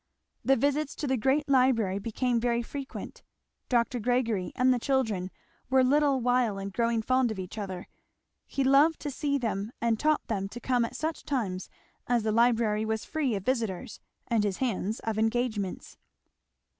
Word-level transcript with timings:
The 0.43 0.55
visits 0.55 0.95
to 0.95 1.05
the 1.05 1.15
great 1.15 1.47
library 1.47 1.99
became 1.99 2.39
very 2.39 2.63
frequent. 2.63 3.21
Dr. 3.69 3.99
Gregory 3.99 4.51
and 4.55 4.73
the 4.73 4.79
children 4.79 5.29
were 5.69 5.83
little 5.83 6.19
while 6.19 6.57
in 6.57 6.69
growing 6.69 7.03
fond 7.03 7.29
of 7.29 7.37
each 7.37 7.55
other; 7.55 7.85
he 8.47 8.63
loved 8.63 8.99
to 9.01 9.11
see 9.11 9.37
them 9.37 9.71
and 9.79 9.99
taught 9.99 10.25
them 10.25 10.49
to 10.49 10.59
come 10.59 10.85
at 10.85 10.95
such 10.95 11.23
times 11.23 11.69
as 12.07 12.23
the 12.23 12.31
library 12.31 12.83
was 12.83 13.05
free 13.05 13.35
of 13.35 13.45
visitors 13.45 13.99
and 14.27 14.43
his 14.43 14.57
hands 14.57 15.01
of 15.01 15.19
engagements. 15.19 15.97